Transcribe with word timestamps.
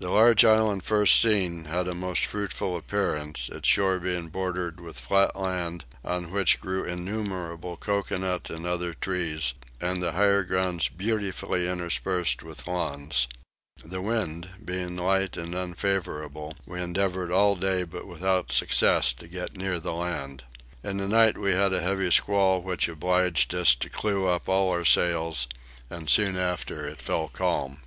The 0.00 0.10
large 0.10 0.44
island 0.44 0.84
first 0.84 1.18
seen 1.18 1.64
had 1.64 1.88
a 1.88 1.94
most 1.94 2.26
fruitful 2.26 2.76
appearance, 2.76 3.48
its 3.48 3.66
shore 3.66 3.98
being 3.98 4.28
bordered 4.28 4.78
with 4.80 5.00
flat 5.00 5.34
land, 5.34 5.86
on 6.04 6.30
which 6.30 6.60
grew 6.60 6.84
innumerable 6.84 7.78
coconut 7.78 8.50
and 8.50 8.66
other 8.66 8.92
trees; 8.92 9.54
and 9.80 10.02
the 10.02 10.12
higher 10.12 10.42
grounds 10.42 10.90
beautifully 10.90 11.66
interspersed 11.66 12.42
with 12.42 12.66
lawns. 12.68 13.26
The 13.82 14.02
wind 14.02 14.50
being 14.62 14.94
light 14.94 15.38
and 15.38 15.54
unfavourable 15.54 16.54
we 16.66 16.78
endeavoured 16.82 17.32
all 17.32 17.56
day 17.56 17.84
but 17.84 18.06
without 18.06 18.52
success 18.52 19.14
to 19.14 19.26
get 19.26 19.56
near 19.56 19.80
the 19.80 19.94
land. 19.94 20.44
In 20.84 20.98
the 20.98 21.08
night 21.08 21.38
we 21.38 21.52
had 21.52 21.72
a 21.72 21.80
heavy 21.80 22.10
squall 22.10 22.60
which 22.60 22.90
obliged 22.90 23.54
us 23.54 23.74
to 23.76 23.88
clew 23.88 24.26
up 24.28 24.50
all 24.50 24.70
our 24.70 24.84
sails 24.84 25.48
and 25.88 26.10
soon 26.10 26.36
after 26.36 26.86
it 26.86 27.00
fell 27.00 27.28
calm. 27.32 27.78